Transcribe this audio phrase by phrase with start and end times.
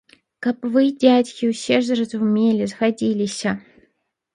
[0.45, 3.59] Каб вы, дзядзькі, усё ж зразумелі, згадзіліся.